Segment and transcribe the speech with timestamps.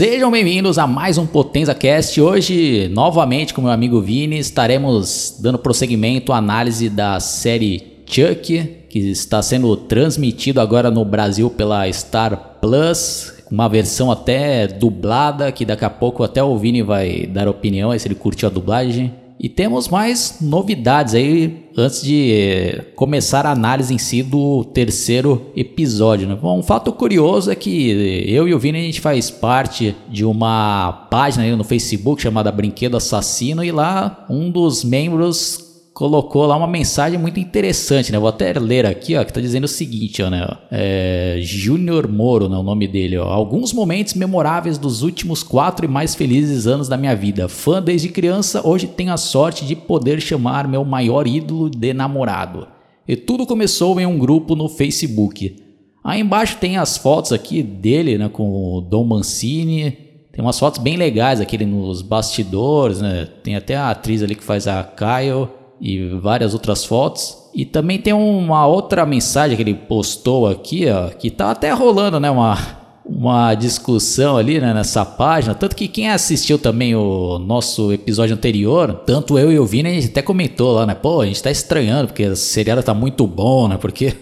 [0.00, 2.18] Sejam bem-vindos a mais um Potenza Cast.
[2.18, 8.98] Hoje, novamente com meu amigo Vini, estaremos dando prosseguimento à análise da série Chuck, que
[8.98, 15.84] está sendo transmitido agora no Brasil pela Star Plus, uma versão até dublada, que daqui
[15.84, 19.12] a pouco até o Vini vai dar opinião aí se ele curtiu a dublagem.
[19.42, 25.46] E temos mais novidades aí antes de eh, começar a análise em si do terceiro
[25.56, 26.28] episódio.
[26.28, 26.34] Né?
[26.34, 27.90] Bom, um fato curioso é que
[28.28, 32.98] eu e o Vini a gente faz parte de uma página no Facebook chamada Brinquedo
[32.98, 35.69] Assassino e lá um dos membros
[36.00, 38.18] colocou lá uma mensagem muito interessante, né?
[38.18, 40.48] Vou até ler aqui, ó, que tá dizendo o seguinte, ó, né?
[40.70, 42.56] É, Júnior Moro, né?
[42.56, 43.28] O nome dele, ó.
[43.28, 47.50] Alguns momentos memoráveis dos últimos quatro e mais felizes anos da minha vida.
[47.50, 52.66] Fã desde criança, hoje tenho a sorte de poder chamar meu maior ídolo de namorado.
[53.06, 55.54] E tudo começou em um grupo no Facebook.
[56.02, 58.30] Aí embaixo tem as fotos aqui dele, né?
[58.30, 59.98] Com o Dom Mancini.
[60.32, 63.28] Tem umas fotos bem legais aqui nos bastidores, né?
[63.42, 67.38] Tem até a atriz ali que faz a Kyle e várias outras fotos.
[67.54, 72.20] E também tem uma outra mensagem que ele postou aqui, ó, que tá até rolando,
[72.20, 72.56] né, uma,
[73.04, 75.54] uma discussão ali né, nessa página.
[75.54, 79.92] Tanto que quem assistiu também o nosso episódio anterior, tanto eu e o Vini, a
[79.92, 80.94] gente até comentou lá, né?
[80.94, 83.76] Pô, a gente tá estranhando, porque a seriada tá muito bom, né?
[83.76, 84.14] Porque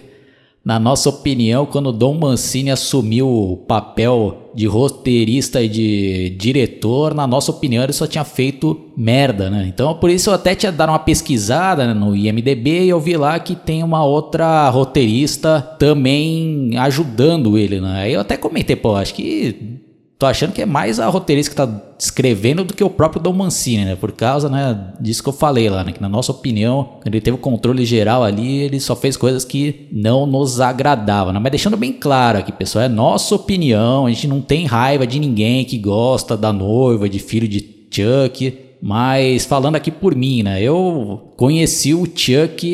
[0.69, 7.25] na nossa opinião, quando Dom Mancini assumiu o papel de roteirista e de diretor, na
[7.25, 9.65] nossa opinião, ele só tinha feito merda, né?
[9.67, 13.17] Então, por isso eu até tinha dado uma pesquisada né, no IMDB e eu vi
[13.17, 18.03] lá que tem uma outra roteirista também ajudando ele, né?
[18.03, 19.79] Aí eu até comentei, pô, acho que
[20.19, 23.31] tô achando que é mais a roteirista que tá escrevendo do que o próprio Dom
[23.31, 23.95] Mancini, né?
[23.95, 25.93] Por causa, né, disso que eu falei lá, né?
[25.93, 29.87] Que na nossa opinião, ele teve o controle geral ali, ele só fez coisas que
[29.93, 31.39] não nos agradavam, né?
[31.39, 35.19] Mas deixando bem claro aqui, pessoal, é nossa opinião, a gente não tem raiva de
[35.19, 38.68] ninguém que gosta da noiva, de filho de Chuck.
[38.81, 40.61] Mas falando aqui por mim, né?
[40.61, 42.65] Eu conheci o Chuck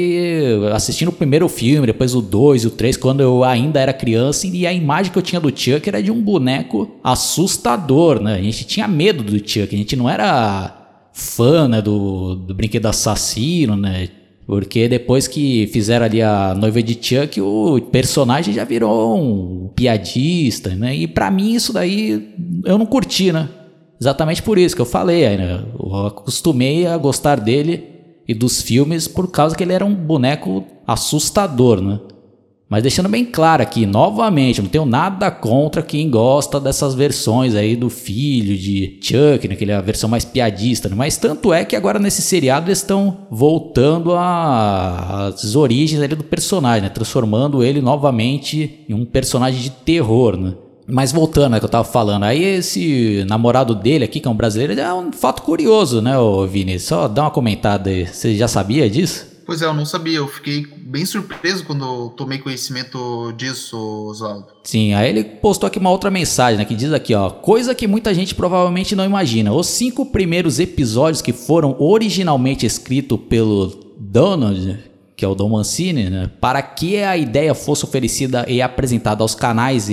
[0.72, 4.46] assistindo o primeiro filme, depois o 2 e o 3, quando eu ainda era criança,
[4.46, 8.36] e a imagem que eu tinha do Chuck era de um boneco assustador, né?
[8.36, 12.86] A gente tinha medo do Chuck, a gente não era fã né, do, do brinquedo
[12.86, 14.10] assassino, né?
[14.46, 20.70] Porque depois que fizeram ali a noiva de Chuck, o personagem já virou um piadista,
[20.76, 20.96] né?
[20.96, 22.32] E para mim isso daí
[22.64, 23.50] eu não curti, né?
[24.00, 25.64] Exatamente por isso que eu falei, né?
[25.80, 27.84] Eu acostumei a gostar dele
[28.28, 32.00] e dos filmes por causa que ele era um boneco assustador, né?
[32.68, 37.76] Mas deixando bem claro aqui, novamente, não tenho nada contra quem gosta dessas versões aí
[37.76, 40.96] do filho de Chuck, né, que ele é a versão mais piadista, né?
[40.96, 46.82] mas tanto é que agora nesse seriado eles estão voltando às origens ali do personagem,
[46.82, 50.56] né, transformando ele novamente em um personagem de terror, né?
[50.88, 54.36] Mas voltando ao que eu tava falando, aí esse namorado dele aqui, que é um
[54.36, 56.80] brasileiro, é um fato curioso, né, ô Vini?
[56.80, 58.06] Só dá uma comentada aí.
[58.06, 59.36] Você já sabia disso?
[59.46, 60.18] Pois é, eu não sabia.
[60.18, 63.78] Eu fiquei bem surpreso quando tomei conhecimento disso,
[64.10, 64.48] Oswaldo.
[64.64, 67.88] Sim, aí ele postou aqui uma outra mensagem, né, que diz aqui, ó, coisa que
[67.88, 69.54] muita gente provavelmente não imagina.
[69.54, 74.80] Os cinco primeiros episódios que foram originalmente escritos pelo Donald,
[75.16, 79.34] que é o Dom Mancini, né, para que a ideia fosse oferecida e apresentada aos
[79.34, 79.88] canais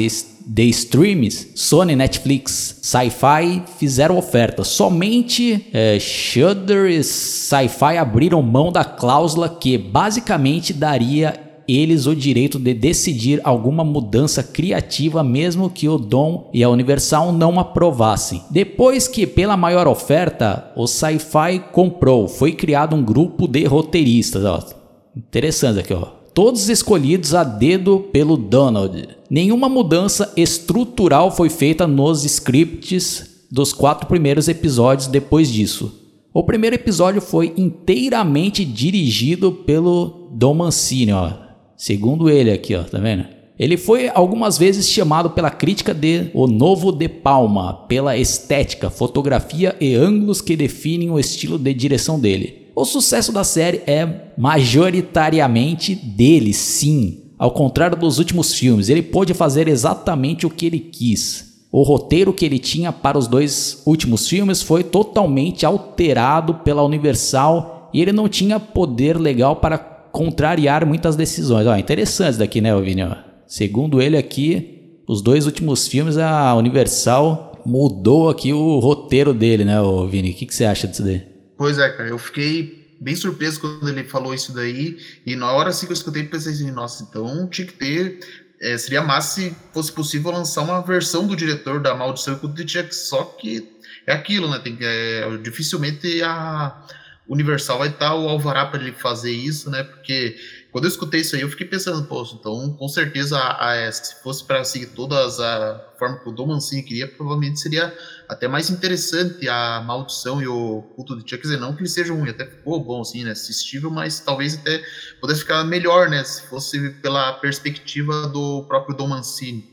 [0.45, 4.65] de streams, Sony, Netflix, Sci-Fi fizeram oferta.
[4.65, 12.59] Somente é, Shudder e Sci-Fi abriram mão da cláusula que basicamente daria eles o direito
[12.59, 18.43] de decidir alguma mudança criativa, mesmo que o Dom e a Universal não aprovassem.
[18.51, 24.45] Depois que, pela maior oferta, o Sci-Fi comprou, foi criado um grupo de roteiristas.
[24.45, 24.82] Ó.
[25.17, 29.09] Interessante aqui, ó todos escolhidos a dedo pelo Donald.
[29.29, 36.01] Nenhuma mudança estrutural foi feita nos scripts dos quatro primeiros episódios depois disso.
[36.33, 41.31] O primeiro episódio foi inteiramente dirigido pelo Don Mancini, ó.
[41.77, 43.27] Segundo ele aqui, ó, tá vendo?
[43.59, 49.77] Ele foi algumas vezes chamado pela crítica de o novo De Palma, pela estética, fotografia
[49.79, 52.62] e ângulos que definem o estilo de direção dele.
[52.75, 57.23] O sucesso da série é majoritariamente dele, sim.
[57.39, 61.53] Ao contrário dos últimos filmes, ele pôde fazer exatamente o que ele quis.
[61.71, 67.91] O roteiro que ele tinha para os dois últimos filmes foi totalmente alterado pela Universal
[67.93, 71.67] e ele não tinha poder legal para contrariar muitas decisões.
[71.67, 73.03] Ó, interessante daqui, né, Vini?
[73.47, 79.77] Segundo ele aqui, os dois últimos filmes, a Universal mudou aqui o roteiro dele, né,
[80.11, 80.31] Vini?
[80.31, 81.32] O que, que você acha disso daí?
[81.63, 85.71] Pois é, cara, eu fiquei bem surpreso quando ele falou isso daí, e na hora
[85.71, 88.19] assim que eu escutei, pensei assim, nossa, então tinha que ter
[88.61, 92.73] é, seria massa se fosse possível lançar uma versão do diretor da Maldição Culto de
[92.73, 93.77] Chuck, só que
[94.09, 94.59] é aquilo, né?
[94.59, 96.85] Tem, é, dificilmente a
[97.29, 99.85] Universal vai estar o alvará para ele fazer isso, né?
[99.85, 100.37] Porque
[100.73, 104.23] quando eu escutei isso aí, eu fiquei pensando, pô, então com certeza a, a, se
[104.23, 107.95] fosse para seguir todas a forma que o Dom Mancini queria, provavelmente seria
[108.27, 111.37] até mais interessante a maldição e o culto de Chuck.
[111.37, 113.33] Quer dizer, não que ele seja ruim, até ficou bom, assim, né?
[113.33, 114.83] Assistível, mas talvez até
[115.21, 116.25] pudesse ficar melhor, né?
[116.25, 119.72] Se fosse pela perspectiva do próprio Dom Mancini.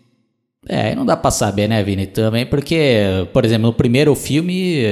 [0.72, 2.06] É, não dá pra saber, né, Vini?
[2.06, 4.84] Também porque, por exemplo, no primeiro filme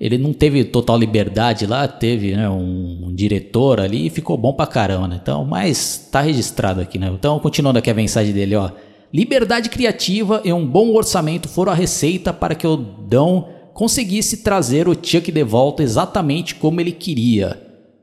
[0.00, 4.52] ele não teve total liberdade lá, teve né, um, um, diretor ali e ficou bom
[4.52, 5.20] pra caramba, né?
[5.22, 7.08] Então, mas tá registrado aqui, né?
[7.14, 8.72] Então, continuando aqui a mensagem dele, ó.
[9.14, 14.88] Liberdade criativa e um bom orçamento foram a receita para que o Dão conseguisse trazer
[14.88, 17.56] o Chuck de volta exatamente como ele queria.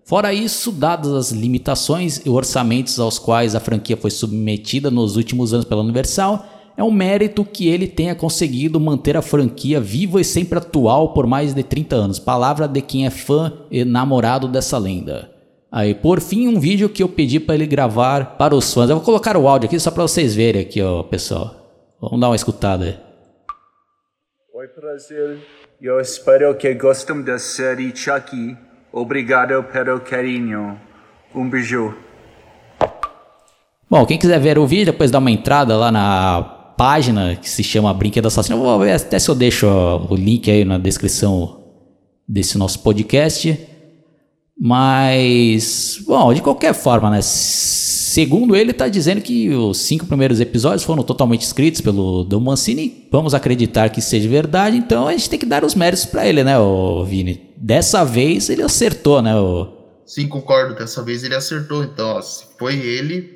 [0.06, 5.54] Fora isso, dadas as limitações e orçamentos aos quais a franquia foi submetida nos últimos
[5.54, 6.46] anos pela Universal,
[6.78, 11.26] é um mérito que ele tenha conseguido manter a franquia viva e sempre atual por
[11.26, 12.20] mais de 30 anos.
[12.20, 15.32] Palavra de quem é fã e namorado dessa lenda.
[15.72, 18.92] Aí, por fim, um vídeo que eu pedi para ele gravar para os fãs.
[18.92, 21.56] Eu vou colocar o áudio aqui só para vocês verem aqui, ó, pessoal.
[22.00, 22.98] Vamos dar uma escutada aí.
[24.54, 25.40] Oi, Brasil.
[25.82, 28.56] Eu espero que gostem da série Chucky.
[28.94, 30.80] Obrigado pelo carinho.
[31.34, 31.96] Um beijo.
[33.90, 37.64] Bom, quem quiser ver o vídeo, depois dá uma entrada lá na página que se
[37.64, 38.60] chama Brinquedo Assassino.
[38.60, 41.64] Vou ver até se eu deixo o link aí na descrição
[42.28, 43.60] desse nosso podcast.
[44.60, 47.20] Mas, bom, de qualquer forma, né?
[47.22, 53.08] Segundo ele, está dizendo que os cinco primeiros episódios foram totalmente escritos pelo Dom Mancini.
[53.12, 56.44] Vamos acreditar que seja verdade, então a gente tem que dar os méritos para ele,
[56.44, 57.52] né, o Vini?
[57.58, 59.36] Dessa vez ele acertou, né?
[59.36, 59.68] O...
[60.06, 60.74] Sim, concordo.
[60.74, 61.84] Dessa vez ele acertou.
[61.84, 63.30] Então, ó, se foi ele,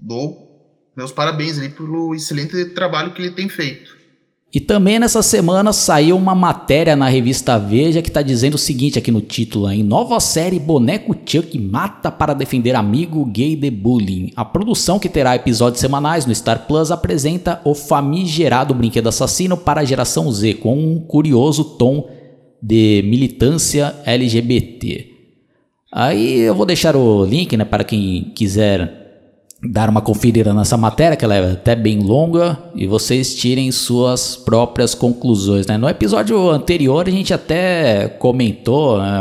[0.00, 0.53] dou
[0.96, 3.94] meus parabéns ali pelo excelente trabalho que ele tem feito.
[4.54, 8.96] E também nessa semana saiu uma matéria na revista Veja que está dizendo o seguinte
[8.96, 14.30] aqui no título: em nova série Boneco Chuck mata para defender amigo gay de bullying.
[14.36, 19.80] A produção que terá episódios semanais no Star Plus apresenta o famigerado brinquedo assassino para
[19.80, 22.08] a geração Z com um curioso tom
[22.62, 25.10] de militância LGBT.
[25.90, 29.03] Aí eu vou deixar o link, né, para quem quiser
[29.70, 34.36] dar uma conferida nessa matéria, que ela é até bem longa, e vocês tirem suas
[34.36, 35.66] próprias conclusões.
[35.66, 35.76] Né?
[35.76, 39.18] No episódio anterior a gente até comentou, né,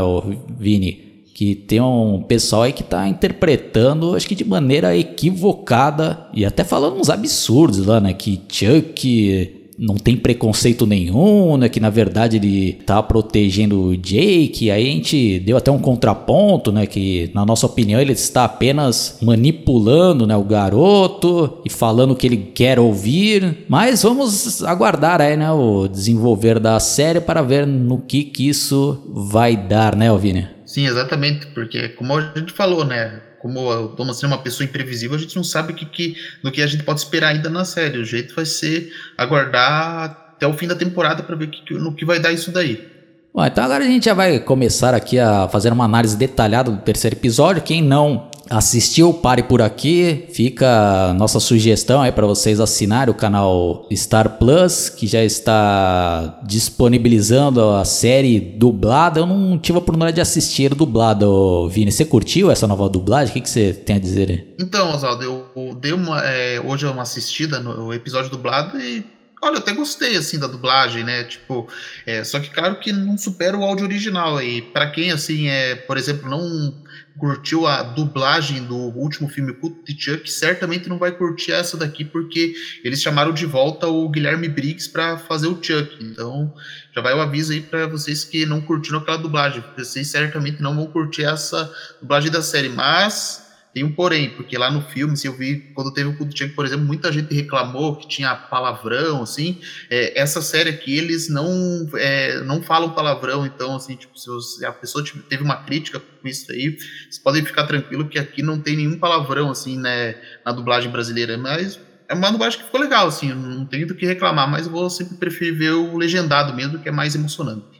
[0.60, 1.04] Vini,
[1.34, 6.64] que tem um pessoal aí que está interpretando, acho que de maneira equivocada, e até
[6.64, 8.14] falando uns absurdos lá, né?
[8.14, 11.70] Que Chuck não tem preconceito nenhum, né?
[11.70, 14.72] Que na verdade ele tá protegendo o Jake.
[14.72, 16.86] Aí a gente deu até um contraponto, né?
[16.86, 20.36] Que na nossa opinião ele está apenas manipulando, né?
[20.36, 23.66] O garoto e falando o que ele quer ouvir.
[23.68, 25.52] Mas vamos aguardar aí, né?
[25.52, 30.48] O desenvolver da série para ver no que que isso vai dar, né, Alvine?
[30.66, 33.22] Sim, exatamente, porque como a gente falou, né?
[33.44, 36.62] Como o Thomas é uma pessoa imprevisível, a gente não sabe que, que, do que
[36.62, 37.98] a gente pode esperar ainda na série.
[37.98, 42.06] O jeito vai ser aguardar até o fim da temporada para ver que, no que
[42.06, 42.88] vai dar isso daí.
[43.36, 46.78] Bom, então agora a gente já vai começar aqui a fazer uma análise detalhada do
[46.78, 47.62] terceiro episódio.
[47.62, 50.26] Quem não assistiu, pare por aqui.
[50.32, 56.40] Fica a nossa sugestão aí para vocês assinarem o canal Star Plus, que já está
[56.46, 59.20] disponibilizando a série dublada.
[59.20, 61.92] Eu não tive a oportunidade de assistir dublado, Vini.
[61.92, 63.32] Você curtiu essa nova dublagem?
[63.32, 64.54] O que, que você tem a dizer aí?
[64.60, 69.04] Então, Oswaldo, eu dei uma, é, hoje uma assistida no episódio dublado e
[69.44, 71.26] Olha, eu até gostei, assim, da dublagem, né?
[71.26, 71.68] Tipo,
[72.06, 74.42] é, só que claro que não supera o áudio original.
[74.42, 76.74] E para quem, assim, é, por exemplo, não
[77.18, 82.04] curtiu a dublagem do último filme Cult de Chuck, certamente não vai curtir essa daqui,
[82.04, 82.54] porque
[82.84, 85.98] eles chamaram de volta o Guilherme Briggs para fazer o Chuck.
[86.02, 86.54] Então,
[86.94, 89.64] já vai o aviso aí para vocês que não curtiram aquela dublagem.
[89.78, 93.43] Vocês certamente não vão curtir essa dublagem da série, mas
[93.74, 96.64] tem um porém, porque lá no filme, se eu vi, quando teve o Chuck, por
[96.64, 99.60] exemplo, muita gente reclamou que tinha palavrão, assim.
[99.90, 104.64] É, essa série aqui, eles não, é, não falam palavrão, então, assim, tipo, se, você,
[104.64, 108.60] a pessoa teve uma crítica com isso aí, vocês podem ficar tranquilo que aqui não
[108.60, 110.16] tem nenhum palavrão, assim, né,
[110.46, 114.06] na dublagem brasileira, mas é uma dublagem que ficou legal, assim, não tenho do que
[114.06, 117.73] reclamar, mas eu vou sempre preferir ver o legendado mesmo, que é mais emocionante.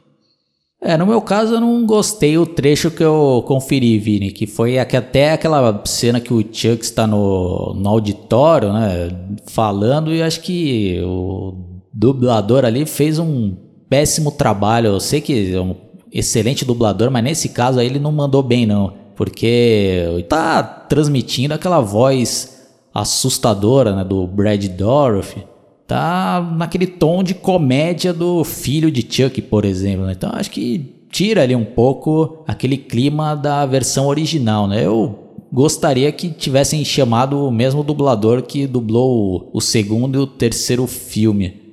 [0.86, 4.78] É, no meu caso eu não gostei o trecho que eu conferi, Vini, que foi
[4.78, 9.08] até aquela cena que o Chuck está no, no auditório, né,
[9.46, 11.54] falando, e acho que o
[11.90, 13.56] dublador ali fez um
[13.88, 14.88] péssimo trabalho.
[14.88, 15.74] Eu sei que é um
[16.12, 21.80] excelente dublador, mas nesse caso aí ele não mandou bem, não, porque tá transmitindo aquela
[21.80, 22.62] voz
[22.92, 25.46] assustadora, né, do Brad Dorothy,
[25.86, 30.06] tá naquele tom de comédia do filho de Chuck, por exemplo.
[30.06, 30.12] Né?
[30.16, 34.84] Então acho que tira ali um pouco aquele clima da versão original, né?
[34.84, 35.18] Eu
[35.52, 41.63] gostaria que tivessem chamado o mesmo dublador que dublou o segundo e o terceiro filme.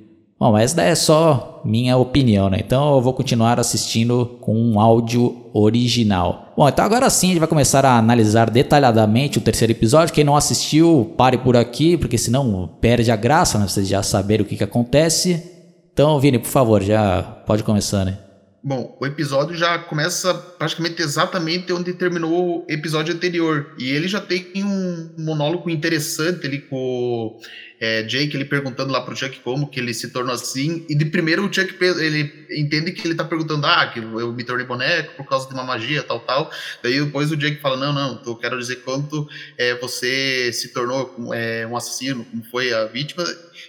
[0.42, 2.58] Bom, essa é só minha opinião, né?
[2.58, 6.52] Então eu vou continuar assistindo com um áudio original.
[6.56, 10.12] Bom, então agora sim a gente vai começar a analisar detalhadamente o terceiro episódio.
[10.12, 13.68] Quem não assistiu, pare por aqui, porque senão perde a graça, né?
[13.68, 15.48] Vocês já saberem o que, que acontece.
[15.92, 18.18] Então, Vini, por favor, já pode começar, né?
[18.64, 23.74] Bom, o episódio já começa praticamente exatamente onde terminou o episódio anterior.
[23.76, 27.40] E ele já tem um monólogo interessante ali com
[27.80, 30.86] é, Jake ele perguntando lá pro Chuck como que ele se tornou assim.
[30.88, 34.44] E de primeiro o Chuck ele entende que ele tá perguntando, ah, que eu me
[34.44, 36.48] tornei boneco por causa de uma magia, tal, tal.
[36.84, 39.28] Daí depois o Jake fala, não, não, eu quero dizer quanto
[39.58, 43.24] é, você se tornou é, um assassino, como foi a vítima.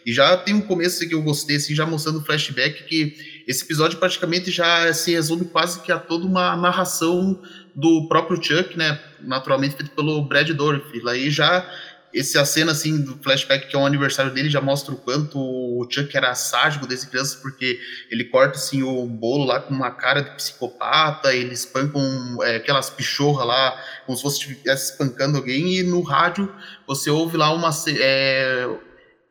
[0.06, 3.64] E já tem um começo que eu gostei, assim, já mostrando o flashback que esse
[3.64, 7.42] episódio praticamente já se resume quase que a toda uma narração
[7.76, 9.00] do próprio Chuck, né?
[9.22, 11.08] Naturalmente feito pelo Brad Dourif.
[11.08, 11.68] Aí já
[12.14, 15.40] esse a cena assim do flashback que é o aniversário dele já mostra o quanto
[15.40, 17.80] o Chuck era sádico desde criança porque
[18.12, 21.98] ele corta assim o bolo lá com uma cara de psicopata ele espanca
[22.44, 26.54] é, aquelas pichorras lá como se fosse estivesse espancando alguém e no rádio
[26.86, 28.70] você ouve lá uma é,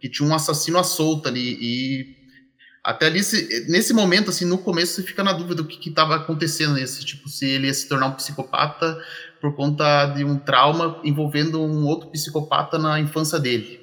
[0.00, 2.21] que tinha um assassino à solta ali e
[2.84, 3.20] até ali,
[3.68, 7.28] nesse momento, assim, no começo, você fica na dúvida do que estava acontecendo nesse, tipo,
[7.28, 8.98] se ele ia se tornar um psicopata
[9.40, 13.80] por conta de um trauma envolvendo um outro psicopata na infância dele.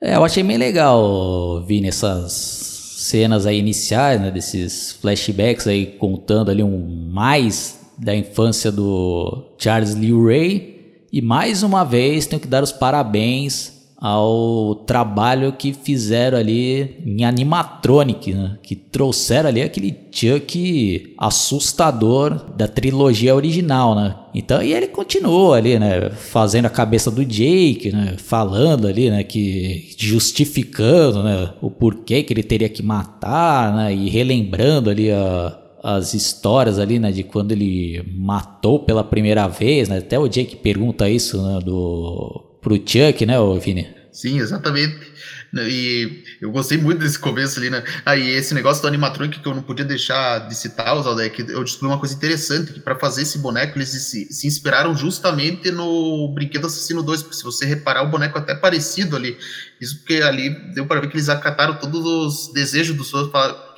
[0.00, 6.50] É, eu achei bem legal, Vini, essas cenas aí iniciais, né, desses flashbacks aí contando
[6.50, 11.04] ali um mais da infância do Charles Lee Ray.
[11.12, 17.24] E mais uma vez tenho que dar os parabéns ao trabalho que fizeram ali em
[17.24, 18.56] animatronic, né?
[18.62, 24.14] que trouxeram ali aquele Chuck assustador da trilogia original, né?
[24.32, 29.24] Então, e ele continuou ali, né, fazendo a cabeça do Jake, né, falando ali, né,
[29.24, 35.58] que justificando, né, o porquê que ele teria que matar, né, e relembrando ali a,
[35.82, 39.98] as histórias ali, né, de quando ele matou pela primeira vez, né?
[39.98, 43.98] Até o Jake pergunta isso, né, do pro Chuck, né, Vini?
[44.12, 44.98] Sim, exatamente.
[45.54, 47.82] E eu gostei muito desse começo ali, né?
[48.04, 51.28] Aí ah, esse negócio do animatronic que eu não podia deixar de citar, Oswaldo, é
[51.28, 54.94] que eu descobri uma coisa interessante, que para fazer esse boneco eles se, se, inspiraram
[54.94, 59.38] justamente no Brinquedo Assassino 2, porque se você reparar o boneco é até parecido ali.
[59.80, 63.28] Isso porque ali deu para ver que eles acataram todos os desejos dos fãs,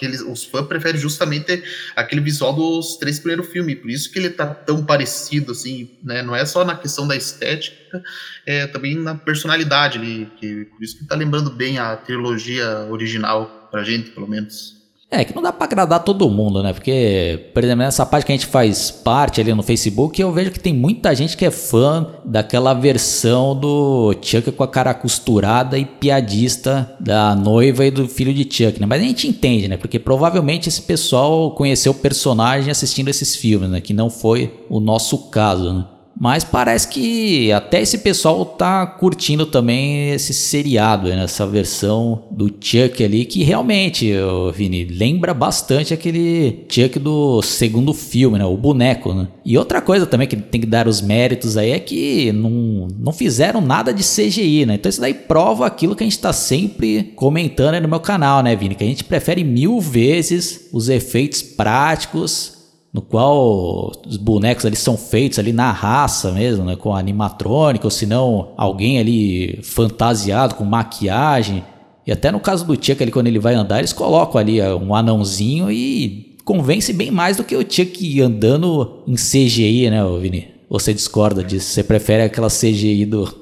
[0.01, 1.63] que eles, os fãs preferem justamente
[1.95, 6.23] aquele visual dos três primeiros filmes, por isso que ele tá tão parecido, assim, né?
[6.23, 8.03] Não é só na questão da estética,
[8.47, 13.69] é também na personalidade ali, que, por isso que tá lembrando bem a trilogia original
[13.71, 14.80] pra gente, pelo menos.
[15.13, 16.73] É, que não dá para agradar todo mundo, né?
[16.73, 20.53] Porque, por exemplo, nessa parte que a gente faz parte ali no Facebook, eu vejo
[20.53, 25.77] que tem muita gente que é fã daquela versão do Chuck com a cara costurada
[25.77, 28.87] e piadista da noiva e do filho de Chuck, né?
[28.87, 29.77] Mas a gente entende, né?
[29.77, 33.81] Porque provavelmente esse pessoal conheceu o personagem assistindo esses filmes, né?
[33.81, 35.85] Que não foi o nosso caso, né?
[36.21, 41.25] Mas parece que até esse pessoal tá curtindo também esse seriado, né?
[41.25, 44.13] essa versão do Chuck ali, que realmente,
[44.55, 48.45] Vini, lembra bastante aquele Chuck do segundo filme, né?
[48.45, 49.29] O boneco, né?
[49.47, 53.15] E outra coisa também que tem que dar os méritos aí é que não, não
[53.15, 54.75] fizeram nada de CGI, né?
[54.75, 58.43] Então isso daí prova aquilo que a gente tá sempre comentando aí no meu canal,
[58.43, 58.75] né, Vini?
[58.75, 62.60] Que a gente prefere mil vezes os efeitos práticos
[62.93, 67.91] no qual os bonecos ali são feitos ali na raça mesmo, né, com animatrônica, ou
[67.91, 71.65] se não alguém ali fantasiado com maquiagem.
[72.07, 74.75] E até no caso do Chuck ali quando ele vai andar, eles colocam ali é,
[74.75, 80.49] um anãozinho e convence bem mais do que o Chuck andando em CGI, né, Vini?
[80.69, 81.71] Você discorda disso?
[81.71, 83.33] Você prefere aquela CGI do,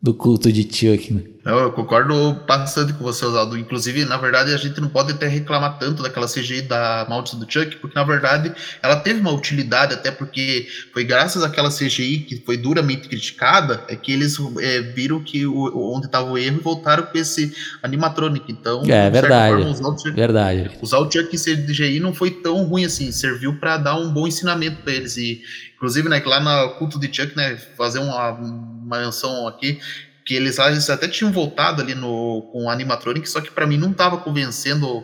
[0.00, 1.22] do culto de Chuck, né?
[1.48, 3.56] Eu concordo bastante com você, Oswaldo.
[3.56, 7.50] Inclusive, na verdade, a gente não pode até reclamar tanto daquela CGI da Maldição do
[7.50, 8.52] Chuck, porque na verdade
[8.82, 13.96] ela teve uma utilidade, até porque foi graças àquela CGI que foi duramente criticada, é
[13.96, 18.52] que eles é, viram que o, onde estava o erro e voltaram com esse animatronic.
[18.52, 19.54] Então, é verdade.
[19.54, 20.70] Forma, usar o Chuck, verdade.
[20.82, 24.28] Usar o Chuck em CGI não foi tão ruim assim, serviu para dar um bom
[24.28, 25.16] ensinamento para eles.
[25.16, 25.40] E,
[25.74, 29.80] inclusive, né, lá no culto de Chuck, né, fazer uma, uma menção aqui
[30.28, 33.78] que eles, eles até tinham voltado ali no, com o animatronic, só que para mim
[33.78, 35.02] não estava convencendo,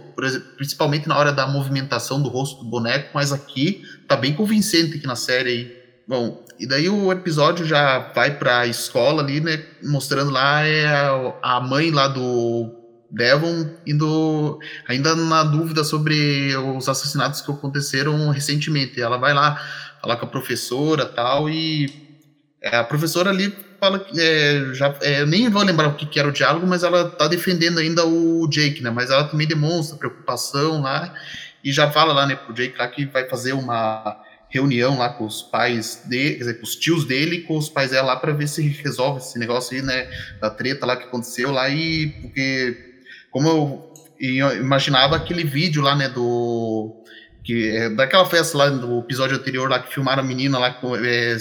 [0.59, 5.07] principalmente na hora da movimentação do rosto do boneco, mas aqui tá bem convincente aqui
[5.07, 5.77] na série aí.
[6.07, 9.65] Bom, e daí o episódio já vai para a escola ali, né?
[9.83, 12.71] Mostrando lá é a, a mãe lá do
[13.11, 19.01] Devon indo ainda na dúvida sobre os assassinatos que aconteceram recentemente.
[19.01, 19.59] Ela vai lá
[20.03, 22.21] falar com a professora tal e
[22.61, 26.29] é, a professora ali fala é, já é, nem vou lembrar o que, que, era
[26.29, 28.91] o diálogo, mas ela tá defendendo ainda o Jake, né?
[28.91, 31.15] Mas ela também demonstra preocupação lá
[31.63, 35.25] e já fala lá, né, pro Jake lá que vai fazer uma reunião lá com
[35.25, 38.17] os pais dele, quer dizer, com os tios dele e com os pais dela lá
[38.17, 40.09] para ver se resolve esse negócio aí, né,
[40.41, 42.95] da treta lá que aconteceu lá e porque
[43.31, 47.03] como eu, eu imaginava aquele vídeo lá, né, do
[47.43, 50.95] que é, daquela festa lá do episódio anterior lá que filmaram a menina lá com
[50.97, 51.37] é,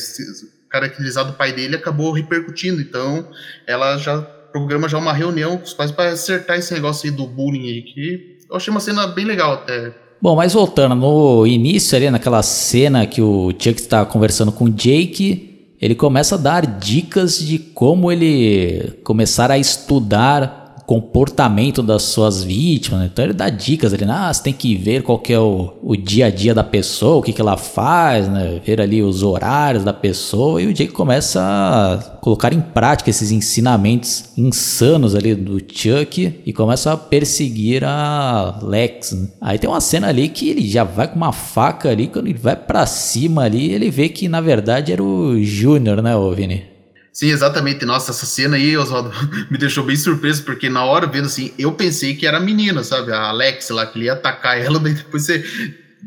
[0.73, 3.27] caracterizado o pai dele acabou repercutindo, então
[3.67, 4.19] ela já
[4.51, 7.81] programa já uma reunião com os pais para acertar esse negócio aí do bullying aí
[7.83, 9.93] que eu achei uma cena bem legal até.
[10.21, 14.69] Bom, mas voltando, no início ali, naquela cena que o Chuck está conversando com o
[14.69, 22.43] Jake, ele começa a dar dicas de como ele começar a estudar comportamento das suas
[22.43, 22.99] vítimas.
[22.99, 23.09] Né?
[23.11, 25.95] Então ele dá dicas ali, ah, você tem que ver qual que é o, o
[25.95, 28.61] dia a dia da pessoa, o que, que ela faz, né?
[28.65, 33.31] ver ali os horários da pessoa e o Jake começa a colocar em prática esses
[33.31, 39.13] ensinamentos insanos ali do Chuck e começa a perseguir a Lex.
[39.13, 39.27] Né?
[39.41, 42.37] Aí tem uma cena ali que ele já vai com uma faca ali, quando ele
[42.37, 46.72] vai para cima ali, ele vê que na verdade era o Júnior, né, ô Vini?
[47.13, 47.85] Sim, exatamente.
[47.85, 49.11] Nossa, essa cena aí, Oswaldo,
[49.49, 52.83] me deixou bem surpreso, porque na hora vendo assim, eu pensei que era a menina,
[52.83, 53.11] sabe?
[53.11, 55.45] A Alex lá, que ele ia atacar ela, daí depois você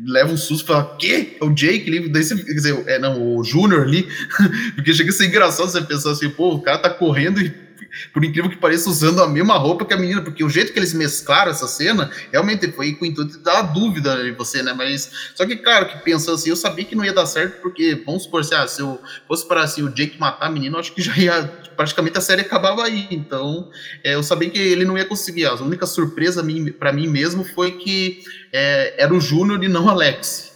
[0.05, 1.37] leva um susto e fala, quê?
[1.41, 2.09] É o Jake ali?
[2.09, 4.05] Daí você, quer dizer, é, não, o Júnior ali,
[4.75, 7.66] porque chega a ser engraçado você pensar assim, pô, o cara tá correndo e
[8.13, 10.79] por incrível que pareça, usando a mesma roupa que a menina, porque o jeito que
[10.79, 14.73] eles mesclaram essa cena, realmente foi com o intuito de dar dúvida em você, né?
[14.73, 18.01] Mas, só que, claro, que pensando assim, eu sabia que não ia dar certo, porque,
[18.05, 20.79] vamos supor, se, ah, se eu fosse para assim, o Jake matar a menina, eu
[20.79, 21.43] acho que já ia,
[21.75, 23.69] praticamente a série acabava aí, então,
[24.03, 26.45] é, eu sabia que ele não ia conseguir, a única surpresa
[26.79, 30.47] para mim mesmo foi que é, era o Júnior e não o Alex.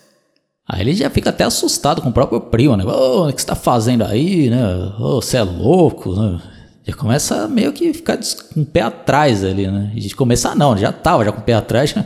[0.67, 2.85] Aí ele já fica até assustado com o próprio primo, né?
[2.85, 4.63] Ô, oh, o que você tá fazendo aí, né?
[4.99, 6.39] Ô, oh, você é louco, né?
[6.83, 8.17] Já começa meio que ficar
[8.53, 9.91] com o pé atrás ali, né?
[9.93, 12.05] De começar não, já tava já com o pé atrás já,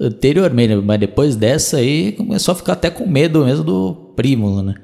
[0.00, 4.74] anteriormente, mas depois dessa aí começou a ficar até com medo mesmo do primo, né?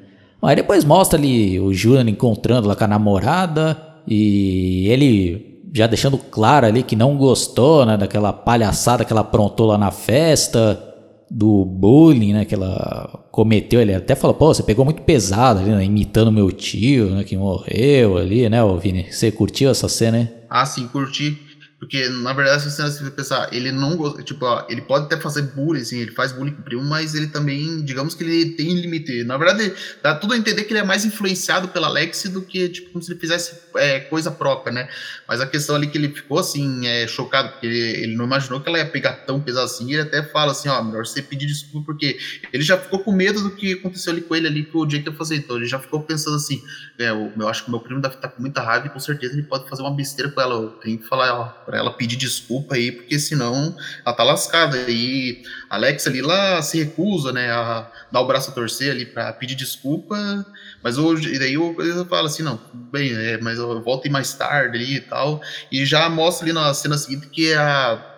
[0.43, 6.19] Aí depois mostra ali o Julian encontrando lá com a namorada e ele já deixando
[6.19, 10.94] claro ali que não gostou, né, daquela palhaçada que ela aprontou lá na festa
[11.31, 15.71] do bullying, né, que ela cometeu, ele até falou, pô, você pegou muito pesado ali,
[15.71, 19.11] né, imitando meu tio, né, que morreu ali, né, ô Vini?
[19.11, 20.29] Você curtiu essa cena, hein?
[20.49, 21.37] Ah, sim, curti.
[21.85, 25.43] Porque, na verdade, se você pensar, ele não gosta, tipo, ó, ele pode até fazer
[25.43, 28.73] bullying, assim, ele faz bullying com o primo, mas ele também, digamos que ele tem
[28.73, 29.23] limite.
[29.25, 29.71] Na verdade,
[30.03, 33.03] dá tudo a entender que ele é mais influenciado pela Lexi do que, tipo, como
[33.03, 34.89] se ele fizesse é, coisa própria, né?
[35.29, 38.63] Mas a questão ali que ele ficou, assim, é, chocado, porque ele, ele, não imaginou
[38.63, 41.45] que ela ia pegar tão pesado assim, ele até fala assim, ó, melhor você pedir
[41.45, 42.17] desculpa, porque
[42.51, 45.07] ele já ficou com medo do que aconteceu ali com ele ali, que o Jake
[45.07, 46.63] ia fazer, então ele já ficou pensando assim,
[46.99, 48.99] é, eu, eu acho que o meu primo deve estar com muita raiva e com
[48.99, 51.45] certeza ele pode fazer uma besteira com ela, eu tenho que falar, ó,
[51.75, 54.79] pra ela pedir desculpa aí, porque senão ela tá lascada.
[54.89, 59.33] E Alex ali lá se recusa, né, a dar o braço a torcer ali para
[59.33, 60.47] pedir desculpa,
[60.85, 64.33] mas hoje, e daí eu, eu falo assim, não, bem, é, mas eu volto mais
[64.35, 68.11] tarde ali e tal, e já mostra ali na cena seguinte que é a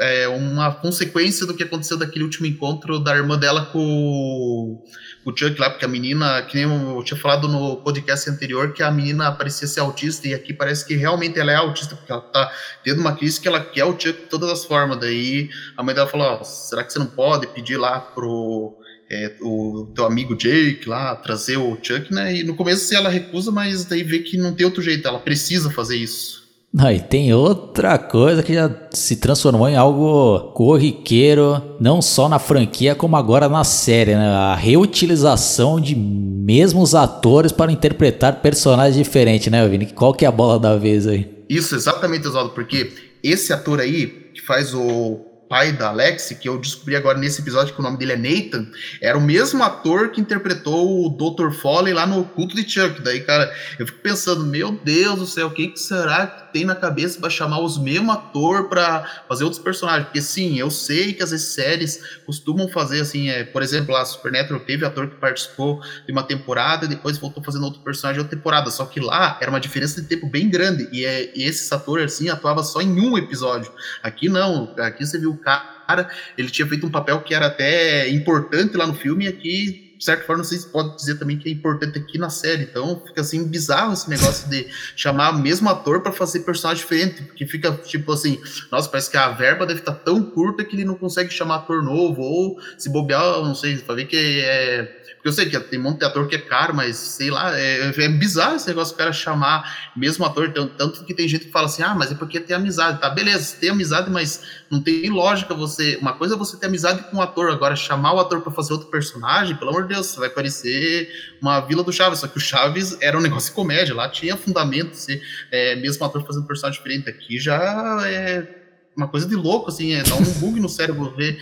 [0.00, 4.80] é uma consequência do que aconteceu daquele último encontro da irmã dela com
[5.24, 8.82] o Chuck lá, porque a menina, que nem eu tinha falado no podcast anterior, que
[8.82, 12.22] a menina parecia ser autista, e aqui parece que realmente ela é autista, porque ela
[12.22, 12.50] tá
[12.82, 14.98] tendo uma crise que ela quer o Chuck de todas as formas.
[14.98, 18.76] Daí a mãe dela falou: oh, será que você não pode pedir lá pro.
[19.12, 22.36] É, o teu amigo Jake lá, trazer o Chuck, né?
[22.36, 25.68] E no começo ela recusa, mas daí vê que não tem outro jeito, ela precisa
[25.68, 26.48] fazer isso.
[26.72, 32.38] Não, e tem outra coisa que já se transformou em algo corriqueiro, não só na
[32.38, 34.28] franquia, como agora na série, né?
[34.28, 39.86] A reutilização de mesmos atores para interpretar personagens diferentes, né, Vini?
[39.86, 41.28] Qual que é a bola da vez aí?
[41.48, 46.56] Isso, exatamente, Oswaldo, porque esse ator aí, que faz o pai da Alex, que eu
[46.60, 48.68] descobri agora nesse episódio que o nome dele é Nathan,
[49.02, 51.50] era o mesmo ator que interpretou o Dr.
[51.50, 53.02] Foley lá no culto de Chuck.
[53.02, 56.64] Daí, cara, eu fico pensando, meu Deus do céu, o que, que será que tem
[56.64, 60.04] na cabeça para chamar os mesmos ator para fazer outros personagens?
[60.04, 64.04] Porque sim, eu sei que às vezes séries costumam fazer assim, é, por exemplo, lá
[64.04, 68.36] Supernatural teve ator que participou de uma temporada e depois voltou fazendo outro personagem outra
[68.36, 68.70] temporada.
[68.70, 72.00] Só que lá era uma diferença de tempo bem grande e, é, e esse ator
[72.00, 73.72] assim atuava só em um episódio.
[74.00, 78.76] Aqui não, aqui você viu cara, ele tinha feito um papel que era até importante
[78.76, 81.46] lá no filme e aqui de certa forma, não sei se pode dizer também que
[81.46, 82.62] é importante aqui na série.
[82.62, 87.22] Então, fica assim bizarro esse negócio de chamar o mesmo ator para fazer personagem diferente,
[87.22, 88.40] porque fica tipo assim,
[88.72, 91.56] nossa, parece que a verba deve estar tá tão curta que ele não consegue chamar
[91.56, 95.60] ator novo, ou se bobear, não sei, pra ver que é porque eu sei que
[95.60, 98.66] tem um monte de ator que é caro, mas sei lá, é, é bizarro esse
[98.66, 100.50] negócio do cara chamar mesmo ator.
[100.50, 103.02] Tanto que tem gente que fala assim, ah, mas é porque tem amizade.
[103.02, 105.98] Tá, beleza, tem amizade, mas não tem lógica você.
[106.00, 108.52] Uma coisa é você ter amizade com o um ator, agora chamar o ator para
[108.52, 111.10] fazer outro personagem, pelo amor de Deus, vai parecer
[111.42, 112.20] uma vila do Chaves.
[112.20, 116.04] Só que o Chaves era um negócio de comédia, lá tinha fundamento, ser é, mesmo
[116.06, 117.10] ator fazendo personagem diferente.
[117.10, 117.58] Aqui já
[118.06, 118.60] é
[118.96, 121.40] uma coisa de louco, assim, é dar um bug no cérebro ver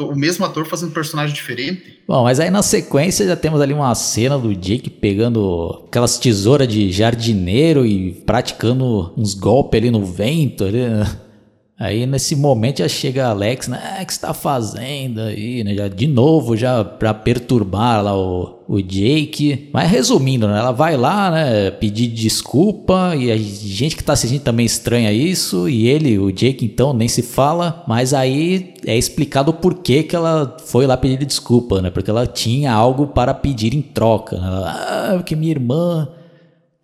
[0.00, 2.00] o mesmo ator fazendo personagem diferente.
[2.06, 6.68] Bom, mas aí na sequência já temos ali uma cena do Jake pegando aquelas tesouras
[6.68, 10.64] de jardineiro e praticando uns golpes ali no vento.
[10.64, 11.04] Ali, né?
[11.76, 13.98] Aí nesse momento já chega Alex, né?
[14.00, 15.74] O que você tá fazendo aí, né?
[15.74, 19.70] Já, de novo, já pra perturbar lá o, o Jake.
[19.72, 20.56] Mas resumindo, né?
[20.56, 21.72] Ela vai lá, né?
[21.72, 25.68] Pedir desculpa e a gente que tá assistindo também estranha isso.
[25.68, 27.82] E ele, o Jake, então, nem se fala.
[27.88, 31.90] Mas aí é explicado o porquê que ela foi lá pedir desculpa, né?
[31.90, 34.38] Porque ela tinha algo para pedir em troca.
[34.38, 34.46] Né?
[34.46, 36.08] Ela, ah, porque minha irmã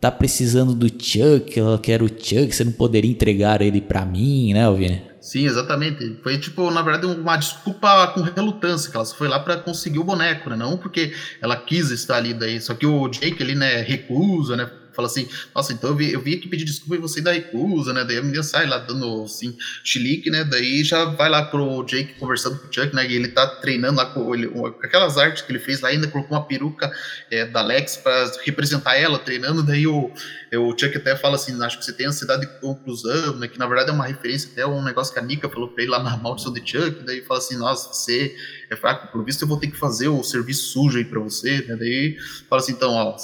[0.01, 4.55] tá precisando do Chuck, ela quer o Chuck, você não poderia entregar ele para mim,
[4.55, 5.03] né, Alvine?
[5.21, 6.17] Sim, exatamente.
[6.23, 10.05] Foi tipo, na verdade, uma desculpa com relutância, que ela foi lá para conseguir o
[10.05, 10.57] boneco, né?
[10.57, 12.59] Não porque ela quis estar ali daí.
[12.59, 14.71] Só que o Jake ali, né, recusa, né?
[14.93, 17.93] Fala assim, nossa, então eu, vi, eu vim aqui pedir desculpa e você ainda recusa,
[17.93, 18.05] né?
[18.05, 20.45] Daí a menina sai lá dando assim, chilique, né?
[20.45, 23.07] Daí já vai lá pro Jake conversando com o Chuck, né?
[23.07, 24.51] E ele tá treinando lá com, ele,
[24.83, 26.91] aquelas artes que ele fez lá, ainda colocou uma peruca
[27.31, 29.63] é, da Lex para representar ela, treinando.
[29.63, 30.11] Daí o,
[30.51, 33.49] é, o Chuck até fala assim, acho que você tem ansiedade de conclusão, né?
[33.49, 35.93] Que na verdade é uma referência até um negócio que a Nika falou pra ele
[35.93, 37.05] lá na maldição de Chuck.
[37.05, 38.35] Daí fala assim, nossa, você
[38.71, 41.65] é fraco, pelo visto eu vou ter que fazer o serviço sujo aí pra você,
[41.67, 41.77] né?
[41.77, 42.17] Daí
[42.49, 43.17] fala assim, então, ó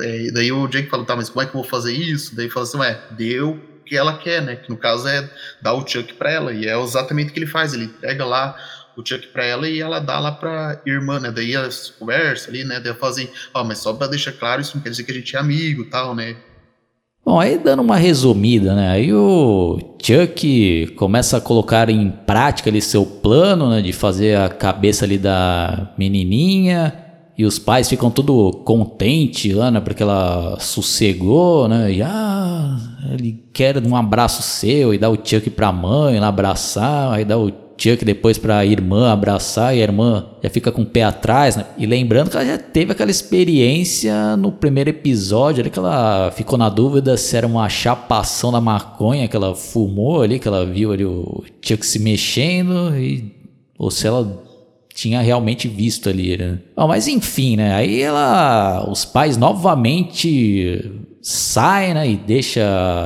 [0.00, 2.34] é, daí o Jake fala, tá, mas como é que eu vou fazer isso?
[2.34, 4.56] Daí fala assim, ué, deu o que ela quer, né?
[4.56, 5.28] Que no caso é
[5.60, 6.52] dar o Chuck pra ela.
[6.52, 7.74] E é exatamente o que ele faz.
[7.74, 8.56] Ele pega lá
[8.96, 11.30] o Chuck pra ela e ela dá lá pra irmã, né?
[11.30, 12.80] Daí elas conversam ali, né?
[12.80, 15.14] Daí fazem, ó, oh, mas só pra deixar claro, isso não quer dizer que a
[15.14, 16.36] gente é amigo tal, né?
[17.24, 18.88] Bom, aí dando uma resumida, né?
[18.88, 23.82] Aí o Chuck começa a colocar em prática ali seu plano, né?
[23.82, 27.05] De fazer a cabeça ali da menininha
[27.38, 29.80] e os pais ficam tudo contente né?
[29.80, 31.92] Porque ela sossegou, né?
[31.92, 32.78] E ah,
[33.12, 37.36] ele quer um abraço seu e dá o Chuck pra mãe lá abraçar, aí dá
[37.38, 41.56] o Chuck depois pra irmã abraçar e a irmã já fica com o pé atrás,
[41.56, 41.66] né?
[41.76, 46.58] E lembrando que ela já teve aquela experiência no primeiro episódio ali que ela ficou
[46.58, 50.90] na dúvida se era uma chapação da maconha que ela fumou ali, que ela viu
[50.90, 53.36] ali o Chuck se mexendo e
[53.78, 54.45] ou se ela
[54.96, 56.58] tinha realmente visto ali, né?
[56.74, 57.74] Bom, mas enfim, né?
[57.74, 62.08] Aí ela, os pais novamente saem, né?
[62.08, 62.62] E deixa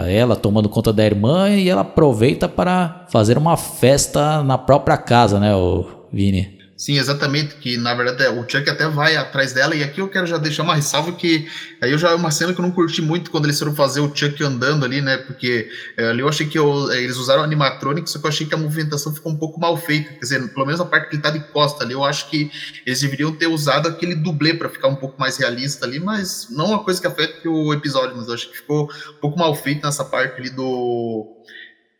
[0.08, 5.40] ela tomando conta da irmã e ela aproveita para fazer uma festa na própria casa,
[5.40, 6.59] né, o Vini?
[6.80, 10.26] Sim, exatamente, que na verdade o Chuck até vai atrás dela, e aqui eu quero
[10.26, 11.46] já deixar uma ressalva que
[11.78, 14.00] aí eu já é uma cena que eu não curti muito quando eles foram fazer
[14.00, 17.42] o Chuck andando ali, né, porque é, ali eu achei que eu, é, eles usaram
[17.42, 20.48] animatronic, só que eu achei que a movimentação ficou um pouco mal feita, quer dizer,
[20.54, 22.50] pelo menos a parte que ele tá de costa ali, eu acho que
[22.86, 26.68] eles deveriam ter usado aquele dublê para ficar um pouco mais realista ali, mas não
[26.68, 29.84] uma coisa que afeta o episódio, mas eu acho que ficou um pouco mal feito
[29.84, 31.28] nessa parte ali do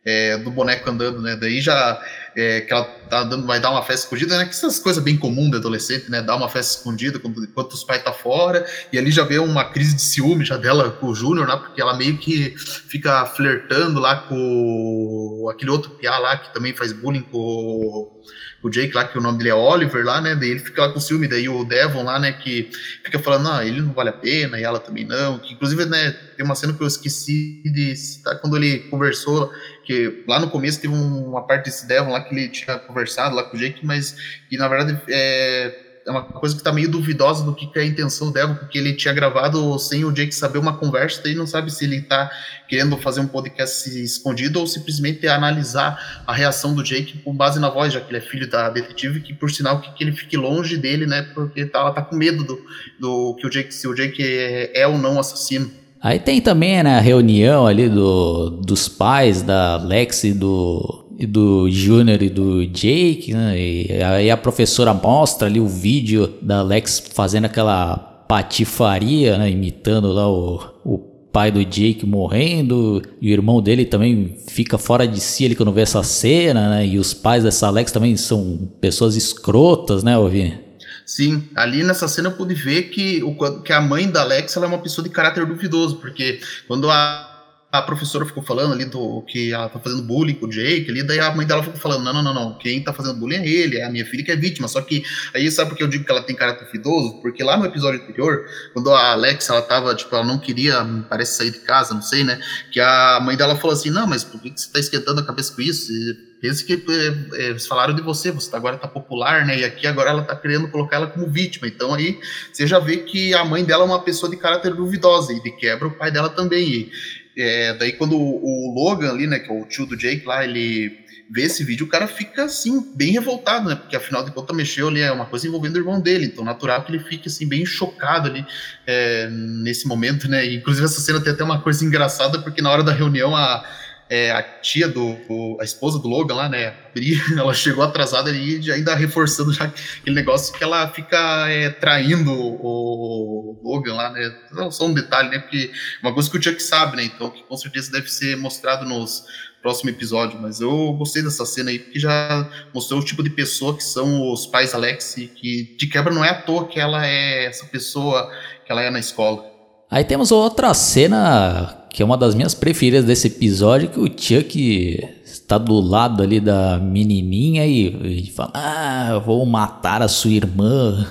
[0.03, 1.35] é, do boneco andando, né?
[1.35, 2.01] Daí já
[2.35, 4.45] é, que ela tá dando, vai dar uma festa escondida, né?
[4.45, 6.21] Que essas coisas bem comuns de adolescente, né?
[6.21, 9.95] Dar uma festa escondida enquanto os pais tá fora, e ali já vê uma crise
[9.95, 11.55] de ciúme já dela com o Júnior, né?
[11.55, 16.91] Porque ela meio que fica flertando lá com aquele outro piá lá que também faz
[16.93, 18.21] bullying com
[18.63, 20.35] o Jake lá, que o nome dele é Oliver lá, né?
[20.35, 22.69] Daí ele fica lá com ciúme, daí o Devon lá, né, que
[23.03, 25.39] fica falando, não, ele não vale a pena, e ela também não.
[25.39, 29.51] Que, inclusive, né, tem uma cena que eu esqueci de citar quando ele conversou,
[29.85, 33.43] que lá no começo teve uma parte desse Devon lá que ele tinha conversado lá
[33.43, 34.15] com o Jake, mas
[34.49, 37.83] que na verdade é é uma coisa que tá meio duvidosa do que, que é
[37.83, 41.35] a intenção do Devon, porque ele tinha gravado sem o Jake saber uma conversa, e
[41.35, 42.31] não sabe se ele tá
[42.67, 47.69] querendo fazer um podcast escondido ou simplesmente analisar a reação do Jake com base na
[47.69, 50.35] voz, já que ele é filho da detetive, que por sinal que, que ele fique
[50.35, 52.65] longe dele, né, porque tá, ela tá com medo do,
[52.99, 55.80] do que o Jake, se o Jake é, é ou não assassino.
[56.01, 61.69] Aí tem também né, a reunião ali do, dos pais da Lex e do, do
[61.69, 63.59] Junior e do Jake, né?
[63.59, 69.51] E aí a professora mostra ali o vídeo da Alex fazendo aquela patifaria, né?
[69.51, 70.97] Imitando lá o, o
[71.31, 75.71] pai do Jake morrendo, e o irmão dele também fica fora de si ele quando
[75.71, 76.85] vê essa cena, né?
[76.85, 80.70] E os pais dessa Alex também são pessoas escrotas, né, Ovini?
[81.11, 84.65] Sim, ali nessa cena eu pude ver que, o, que a mãe da Alex ela
[84.65, 87.30] é uma pessoa de caráter duvidoso, porque quando a
[87.71, 91.03] a professora ficou falando ali do que ela tá fazendo bullying com o Jake ali,
[91.03, 93.47] daí a mãe dela ficou falando, não, não, não, não, quem tá fazendo bullying é
[93.47, 95.03] ele, é a minha filha que é vítima, só que
[95.33, 97.21] aí sabe por que eu digo que ela tem caráter fidoso?
[97.21, 101.37] Porque lá no episódio anterior, quando a Alex, ela tava, tipo, ela não queria, parece,
[101.37, 104.41] sair de casa, não sei, né, que a mãe dela falou assim, não, mas por
[104.41, 105.93] que, você tá esquentando a cabeça com isso?
[106.41, 109.59] Pensa que é, eles falaram de você, você tá, agora tá popular, né?
[109.59, 111.67] E aqui agora ela tá querendo colocar ela como vítima.
[111.67, 112.19] Então aí
[112.51, 115.51] você já vê que a mãe dela é uma pessoa de caráter duvidosa e de
[115.51, 116.67] quebra o pai dela também.
[116.67, 116.91] E,
[117.37, 120.99] é, daí quando o, Logan ali, né, que é o tio do Jake lá, ele
[121.29, 123.75] vê esse vídeo, o cara fica assim, bem revoltado, né?
[123.75, 126.83] Porque afinal de contas mexeu ali, é uma coisa envolvendo o irmão dele, então natural
[126.83, 128.45] que ele fique assim, bem chocado ali
[128.85, 130.45] é, nesse momento, né?
[130.53, 133.65] Inclusive essa cena tem até uma coisa engraçada, porque na hora da reunião a,
[134.11, 138.29] é, a tia do, o, a esposa do Logan lá, né, Bri, ela chegou atrasada
[138.29, 144.29] e ainda reforçando já aquele negócio que ela fica é, traindo o, Logan lá, né,
[144.69, 145.71] só um detalhe, né, porque
[146.03, 149.23] uma coisa que o Chuck sabe, né, então que com certeza deve ser mostrado nos
[149.61, 153.77] próximo episódio, mas eu gostei dessa cena aí, porque já mostrou o tipo de pessoa
[153.77, 157.45] que são os pais Alex, que de quebra não é à toa que ela é
[157.45, 158.29] essa pessoa
[158.65, 159.45] que ela é na escola.
[159.89, 165.09] Aí temos outra cena que é uma das minhas preferidas desse episódio, que o Chuck
[165.25, 171.05] está do lado ali da menininha e, e fala, ah, vou matar a sua irmã.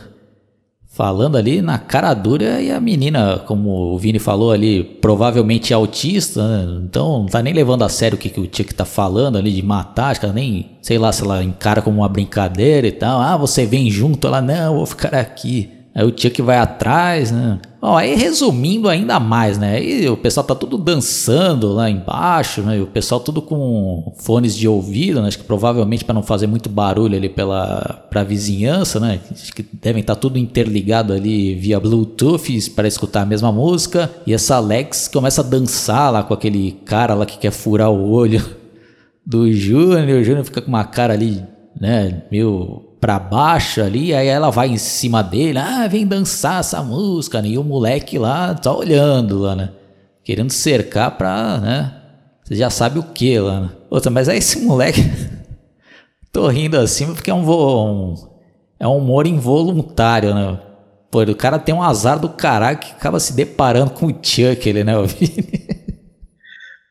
[0.88, 6.42] Falando ali na cara dura e a menina, como o Vini falou ali, provavelmente autista,
[6.42, 6.80] né?
[6.84, 9.52] então não tá nem levando a sério o que, que o Chuck tá falando ali
[9.52, 12.92] de matar, acho que ela nem, sei lá, se ela encara como uma brincadeira e
[12.92, 13.20] tal.
[13.20, 15.79] Ah, você vem junto, ela, não, vou ficar aqui.
[15.92, 17.58] Aí o Chuck vai atrás, né?
[17.80, 19.76] Bom, aí resumindo ainda mais, né?
[19.76, 22.78] Aí o pessoal tá tudo dançando lá embaixo, né?
[22.78, 25.28] E o pessoal tudo com fones de ouvido, né?
[25.28, 29.18] Acho que provavelmente para não fazer muito barulho ali pela pra vizinhança, né?
[29.32, 34.10] Acho que devem estar tá tudo interligado ali via Bluetooth para escutar a mesma música.
[34.26, 38.10] E essa Alex começa a dançar lá com aquele cara lá que quer furar o
[38.10, 38.44] olho
[39.26, 40.20] do Júnior.
[40.20, 41.42] O Júnior fica com uma cara ali,
[41.80, 42.22] né?
[42.30, 47.40] Meio pra baixo ali, aí ela vai em cima dele, ah, vem dançar essa música,
[47.40, 47.48] né?
[47.48, 49.70] E o moleque lá tá olhando lá, né?
[50.22, 51.94] Querendo cercar pra, né?
[52.44, 53.70] Você já sabe o que lá, né?
[53.88, 55.02] Outra, mas aí esse moleque.
[56.30, 58.14] Tô rindo assim porque é um, um,
[58.78, 60.58] é um humor involuntário, né?
[61.10, 64.68] Pô, o cara tem um azar do caralho que acaba se deparando com o Chuck,
[64.68, 65.70] ele, né, Vini?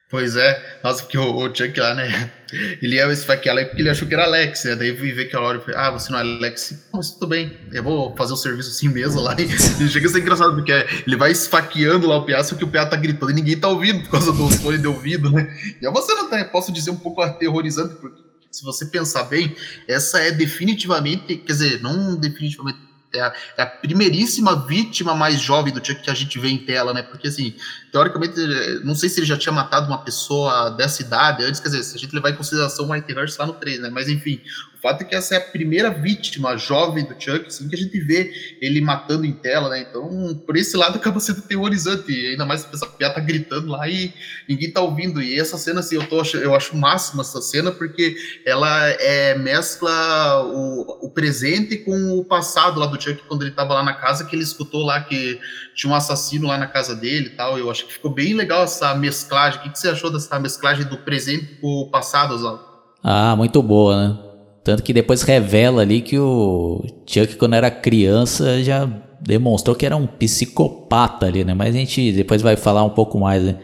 [0.09, 2.31] Pois é, nossa, porque o, o Chuck lá, né?
[2.81, 4.75] Ele ia esfaquear ela porque ele achou que era Alex, né?
[4.75, 7.83] Daí vi ver que a hora ah, você não é Alex, mas tudo bem, eu
[7.83, 9.35] vou fazer o serviço assim mesmo lá.
[9.39, 10.71] E chega a ser engraçado, porque
[11.05, 13.67] ele vai esfaqueando lá o PA, só que o PA tá gritando e ninguém tá
[13.67, 15.47] ouvindo por causa do fone de ouvido, né?
[15.79, 18.19] E é você não tá, posso dizer, um pouco aterrorizante, porque
[18.49, 19.55] se você pensar bem,
[19.87, 22.79] essa é definitivamente, quer dizer, não definitivamente
[23.13, 26.57] é a, é a, primeiríssima vítima mais jovem do Chuck que a gente vê em
[26.57, 27.01] tela, né?
[27.01, 27.55] Porque, assim,
[27.91, 28.35] teoricamente,
[28.83, 31.95] não sei se ele já tinha matado uma pessoa dessa idade antes, quer dizer, se
[31.95, 33.89] a gente levar em consideração o Whitehurst lá no 3, né?
[33.89, 34.41] Mas, enfim,
[34.79, 37.77] o fato é que essa é a primeira vítima jovem do Chuck, assim, que a
[37.77, 39.81] gente vê ele matando em tela, né?
[39.81, 43.89] Então, por esse lado acaba sendo terrorizante, ainda mais se a piada tá gritando lá
[43.89, 44.13] e
[44.47, 45.21] ninguém tá ouvindo.
[45.21, 50.45] E essa cena, assim, eu, tô, eu acho máxima essa cena, porque ela é, mescla
[50.45, 54.23] o, o presente com o passado lá do Chuck, quando ele tava lá na casa,
[54.23, 55.41] que ele escutou lá que
[55.75, 57.57] tinha um assassino lá na casa dele e tal.
[57.57, 59.59] Eu acho que ficou bem legal essa mesclagem.
[59.59, 62.61] O que, você achou dessa mesclagem do presente com o passado, Oswaldo?
[63.03, 64.17] Ah, muito boa, né?
[64.63, 68.87] Tanto que depois revela ali que o Chuck, quando era criança, já
[69.21, 71.53] demonstrou que era um psicopata ali, né?
[71.53, 73.55] Mas a gente depois vai falar um pouco mais, né?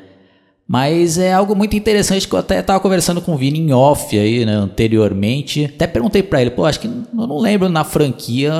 [0.67, 4.17] Mas é algo muito interessante que eu até estava conversando com o Vini em off
[4.17, 5.65] aí, né, anteriormente.
[5.65, 8.51] Até perguntei para ele, pô, acho que eu não lembro na franquia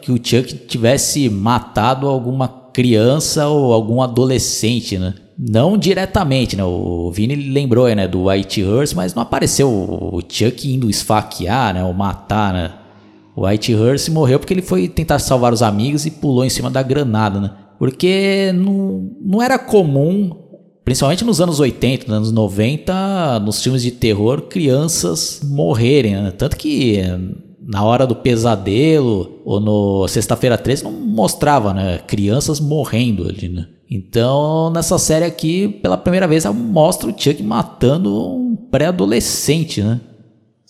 [0.00, 5.14] que o Chuck tivesse matado alguma criança ou algum adolescente, né?
[5.38, 6.64] Não diretamente, né?
[6.64, 11.84] O Vini lembrou né, do Whitehurst, mas não apareceu o Chuck indo esfaquear, né?
[11.84, 12.72] Ou matar, né?
[13.34, 16.82] O Whitehurst morreu porque ele foi tentar salvar os amigos e pulou em cima da
[16.82, 17.50] granada, né?
[17.78, 20.30] Porque não, não era comum,
[20.84, 26.30] principalmente nos anos 80, nos anos 90, nos filmes de terror, crianças morrerem, né?
[26.30, 27.00] Tanto que
[27.66, 31.98] na hora do pesadelo ou no Sexta-feira 13 não mostrava, né?
[31.98, 33.66] Crianças morrendo ali, né?
[33.90, 40.00] Então, nessa série aqui, pela primeira vez, mostra o Chuck matando um pré-adolescente, né?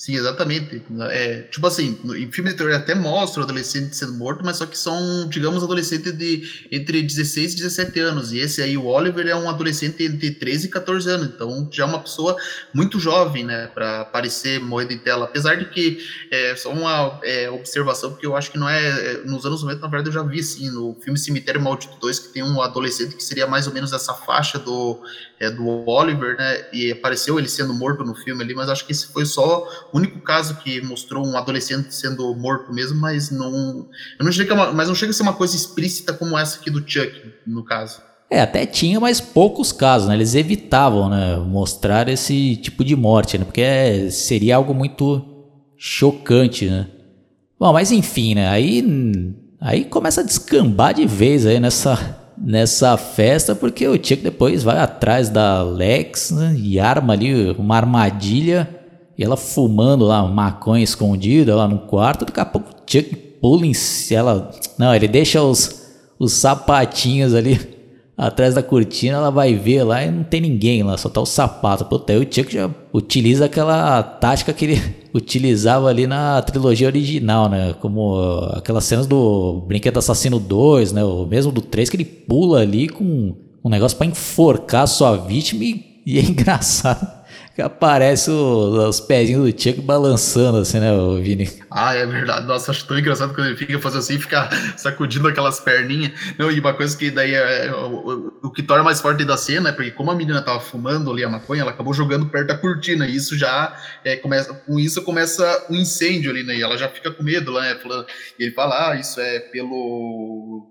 [0.02, 0.82] Sim, exatamente.
[1.12, 4.66] É, tipo assim, em filme de terror até mostra o adolescente sendo morto, mas só
[4.66, 8.32] que são, digamos, adolescentes de entre 16 e 17 anos.
[8.32, 11.26] E esse aí, o Oliver, é um adolescente entre 13 e 14 anos.
[11.28, 12.36] Então, já é uma pessoa
[12.74, 15.26] muito jovem, né, para aparecer morrendo em tela.
[15.26, 19.18] Apesar de que, é só uma é, observação, porque eu acho que não é, é.
[19.18, 22.28] Nos anos 90, na verdade, eu já vi, assim, no filme Cemitério Maldito 2, que
[22.32, 25.00] tem um adolescente que seria mais ou menos essa faixa do,
[25.38, 28.90] é, do Oliver, né, e apareceu ele sendo morto no filme ali, mas acho que
[28.90, 33.86] esse foi só o único caso que mostrou um adolescente sendo morto mesmo, mas não.
[34.18, 36.70] Eu não chega, é mas não chega a ser uma coisa explícita como essa aqui
[36.70, 37.12] do Chuck,
[37.46, 38.00] no caso.
[38.30, 40.14] É, até tinha, mas poucos casos, né?
[40.14, 43.44] Eles evitavam, né, mostrar esse tipo de morte, né?
[43.44, 45.22] Porque é, seria algo muito
[45.76, 46.86] chocante, né?
[47.60, 48.48] Bom, mas enfim, né?
[48.48, 54.62] Aí, aí começa a descambar de vez aí nessa, nessa festa, porque o Chuck depois
[54.62, 58.81] vai atrás da Lex né, e arma ali uma armadilha
[59.16, 63.66] e ela fumando lá, maconha escondida lá no quarto, daqui a pouco o Chuck pula
[63.66, 63.72] em
[64.10, 64.50] ela.
[64.78, 67.60] Não, ele deixa os, os sapatinhos ali
[68.16, 71.26] atrás da cortina, ela vai ver lá e não tem ninguém lá, só tá o
[71.26, 71.84] sapato.
[71.84, 77.48] Puta, aí o Chuck já utiliza aquela tática que ele utilizava ali na trilogia original,
[77.48, 77.74] né?
[77.80, 78.16] Como
[78.52, 81.04] aquelas cenas do Brinquedo Assassino 2, né?
[81.04, 85.16] O mesmo do 3, que ele pula ali com um negócio para enforcar a sua
[85.16, 87.21] vítima e, e é engraçado
[87.54, 91.48] que aparece os pezinhos do Chuck balançando assim, né, Vini?
[91.70, 92.46] Ah, é verdade.
[92.46, 96.12] Nossa, acho tão engraçado quando ele fica fazendo assim, fica sacudindo aquelas perninhas.
[96.38, 99.36] Não, e uma coisa que daí é, é o, o, que torna mais forte da
[99.36, 102.48] cena é porque como a menina tava fumando ali a maconha, ela acabou jogando perto
[102.48, 106.62] da cortina, e isso já é, começa, com isso começa um incêndio ali, né, e
[106.62, 108.06] ela já fica com medo lá, né, falando,
[108.38, 110.68] e ele fala, ah, isso é pelo...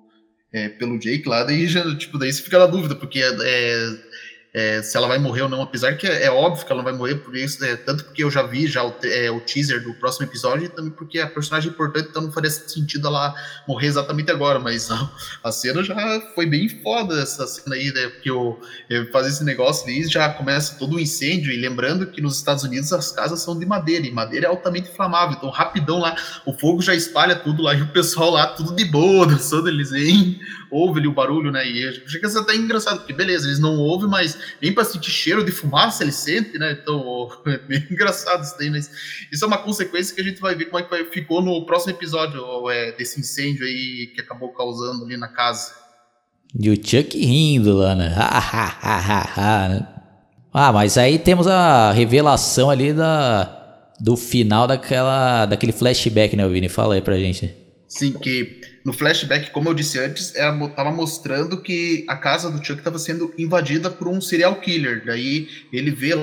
[0.54, 3.32] É, pelo Jake lá, daí já, tipo, daí você fica na dúvida, porque é,
[4.54, 6.82] é é, se ela vai morrer ou não, apesar que é, é, óbvio que ela
[6.82, 9.40] não vai morrer, por isso, é, tanto porque eu já vi já o, é, o,
[9.40, 13.08] teaser do próximo episódio, e também porque a personagem é importante, então não faria sentido
[13.08, 13.34] ela
[13.68, 15.12] morrer exatamente agora, mas a,
[15.44, 19.44] a cena já foi bem foda essa cena aí, né, porque eu, eu fazer esse
[19.44, 23.12] negócio aí já começa todo o um incêndio, e lembrando que nos Estados Unidos as
[23.12, 26.94] casas são de madeira, e madeira é altamente inflamável, então rapidão lá, o fogo já
[26.94, 30.40] espalha tudo lá, e o pessoal lá, tudo de boa, dançando, eles vêm,
[30.72, 33.78] ouve ali o barulho, né, e chega a ser até engraçado, porque beleza, eles não
[33.78, 36.78] ouvem, mas nem para sentir cheiro de fumaça ele sente, né?
[36.82, 38.90] Então, é bem engraçado isso daí, mas
[39.32, 41.92] isso é uma consequência que a gente vai ver como é que ficou no próximo
[41.92, 45.74] episódio é, desse incêndio aí que acabou causando ali na casa.
[46.58, 48.10] E o Chuck rindo lá, né?
[48.10, 49.88] né?
[50.54, 53.62] ah, mas aí temos a revelação ali da,
[54.00, 56.68] do final daquela, daquele flashback, né, Vini?
[56.68, 57.61] Fala aí pra gente.
[57.92, 62.80] Sim, que no flashback, como eu disse antes, estava mostrando que a casa do Chuck
[62.80, 65.06] estava sendo invadida por um serial killer.
[65.06, 66.14] Daí ele vê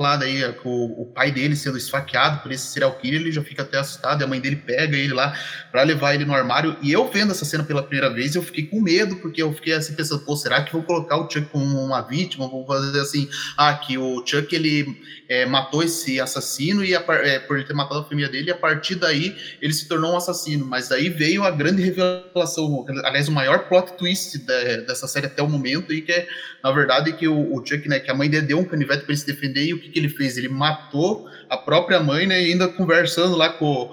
[0.00, 3.62] lá daí o, o, pai dele sendo esfaqueado por esse serial killer, ele já fica
[3.62, 5.36] até assustado, e a mãe dele pega ele lá
[5.70, 6.76] para levar ele no armário.
[6.82, 9.74] E eu vendo essa cena pela primeira vez, eu fiquei com medo, porque eu fiquei
[9.74, 12.48] assim pensando, pô, será que vou colocar o Chuck como uma vítima?
[12.48, 17.38] Vou fazer assim, ah, que o Chuck ele é, matou esse assassino e a, é,
[17.38, 20.16] por ele ter matado a família dele, e a partir daí ele se tornou um
[20.16, 20.64] assassino.
[20.64, 25.48] Mas daí veio a grande revelação, aliás, o maior plot twist dessa série até o
[25.48, 26.26] momento, e que é,
[26.64, 29.12] na verdade, que o, o Chuck, né, que a mãe dele deu um canivete para
[29.12, 30.36] ele se defender, e o que que, ele fez?
[30.36, 32.42] Ele matou a própria mãe, né?
[32.42, 33.90] E ainda conversando lá com,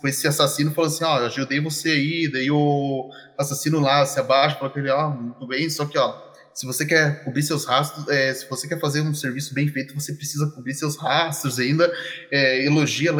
[0.00, 2.30] com esse assassino, falou assim: Ó, oh, ajudei você aí.
[2.32, 5.98] Daí o assassino lá se abaixa, falou que ele: Ó, oh, muito bem, só que,
[5.98, 9.68] ó, se você quer cobrir seus rastros, é, se você quer fazer um serviço bem
[9.68, 11.58] feito, você precisa cobrir seus rastros.
[11.58, 11.92] ainda
[12.30, 13.12] é, elogia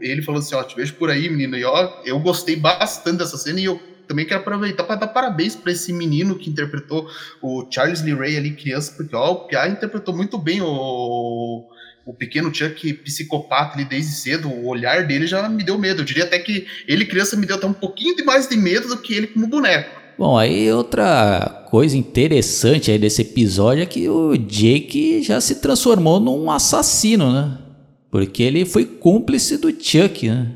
[0.00, 1.56] ele falou assim: Ó, te vejo por aí, menino.
[1.56, 5.54] E ó, eu gostei bastante dessa cena e eu também quero aproveitar para dar parabéns
[5.54, 7.08] para esse menino que interpretou
[7.42, 11.64] o Charles Lee Ray ali, criança, porque ó, o Pia interpretou muito bem o,
[12.04, 16.02] o pequeno Chuck psicopata ali desde cedo, o olhar dele já me deu medo.
[16.02, 18.88] Eu diria até que ele, criança, me deu até um pouquinho de mais de medo
[18.88, 20.04] do que ele como boneco.
[20.16, 26.20] Bom, aí outra coisa interessante aí desse episódio é que o Jake já se transformou
[26.20, 27.58] num assassino, né?
[28.10, 30.52] Porque ele foi cúmplice do Chuck, né?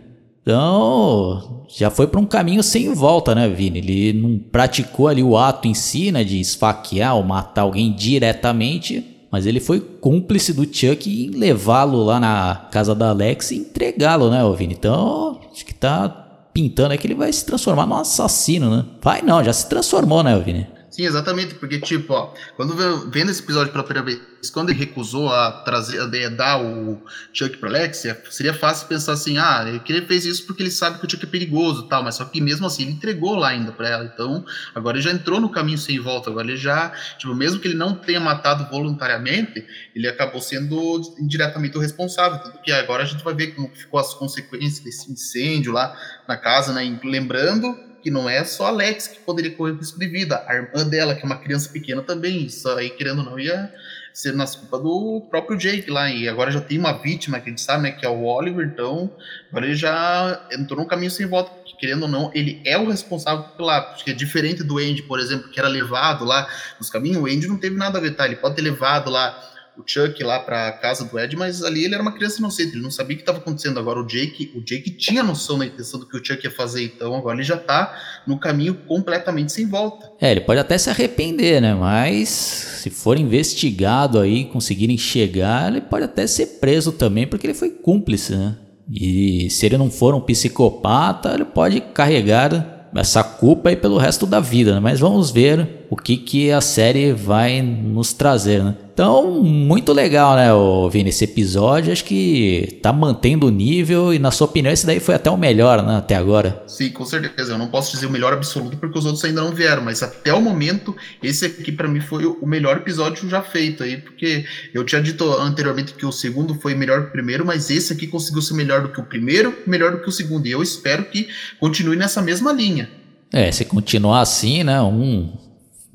[0.48, 3.80] Então, já foi para um caminho sem volta, né, Vini?
[3.80, 9.04] Ele não praticou ali o ato em si, né, de esfaquear ou matar alguém diretamente,
[9.30, 14.30] mas ele foi cúmplice do Chuck em levá-lo lá na casa da Alex e entregá-lo,
[14.30, 14.72] né, Vini?
[14.72, 16.08] Então, acho que tá
[16.54, 18.86] pintando é que ele vai se transformar num assassino, né?
[19.02, 20.66] Vai não, já se transformou, né, Vini?
[20.98, 22.74] Sim, exatamente, porque, tipo, ó, quando
[23.08, 27.00] vendo esse episódio pela primeira vez, quando ele recusou a trazer, a dar o
[27.32, 31.06] Chuck pra Alexia, seria fácil pensar assim, ah, ele fez isso porque ele sabe que
[31.06, 33.88] o Chuck é perigoso tal, mas só que mesmo assim ele entregou lá ainda pra
[33.88, 34.44] ela, então
[34.74, 37.76] agora ele já entrou no caminho sem volta, agora ele já, tipo, mesmo que ele
[37.76, 39.64] não tenha matado voluntariamente,
[39.94, 44.00] ele acabou sendo indiretamente o responsável, tanto que agora a gente vai ver como ficou
[44.00, 45.96] as consequências desse incêndio lá
[46.26, 50.06] na casa, né, lembrando que não é só a Alex que poderia correr risco de
[50.06, 53.38] vida, a irmã dela, que é uma criança pequena também, isso aí, querendo ou não,
[53.38, 53.72] ia
[54.12, 57.50] ser nas culpa do próprio Jake lá, e agora já tem uma vítima que a
[57.50, 59.10] gente sabe, né, que é o Oliver, então
[59.48, 62.88] agora ele já entrou num caminho sem volta, porque querendo ou não, ele é o
[62.88, 66.48] responsável lá, porque é diferente do Andy, por exemplo, que era levado lá
[66.80, 69.57] nos caminhos, o Andy não teve nada a ver, tá, ele pode ter levado lá
[69.78, 72.82] o Chuck lá para casa do Ed, mas ali ele era uma criança inocente, ele
[72.82, 73.78] não sabia o que estava acontecendo.
[73.78, 76.84] Agora o Jake, o Jake tinha noção da intenção do que o Chuck ia fazer,
[76.84, 80.10] então agora ele já tá no caminho completamente sem volta.
[80.20, 81.74] É, ele pode até se arrepender, né?
[81.74, 87.54] Mas se for investigado aí, conseguirem chegar, ele pode até ser preso também, porque ele
[87.54, 88.56] foi cúmplice, né?
[88.90, 94.26] E se ele não for um psicopata, ele pode carregar essa culpa aí pelo resto
[94.26, 94.80] da vida, né?
[94.80, 98.76] mas vamos ver o que, que a série vai nos trazer, né?
[98.92, 100.48] Então, muito legal, né,
[100.90, 104.98] Vini, esse episódio, acho que tá mantendo o nível e na sua opinião esse daí
[104.98, 106.64] foi até o melhor, né, até agora.
[106.66, 109.52] Sim, com certeza, eu não posso dizer o melhor absoluto porque os outros ainda não
[109.52, 113.84] vieram, mas até o momento, esse aqui para mim foi o melhor episódio já feito
[113.84, 117.70] aí, porque eu tinha dito anteriormente que o segundo foi melhor que o primeiro, mas
[117.70, 120.50] esse aqui conseguiu ser melhor do que o primeiro, melhor do que o segundo, e
[120.50, 121.28] eu espero que
[121.60, 122.90] continue nessa mesma linha.
[123.32, 125.47] É, se continuar assim, né, um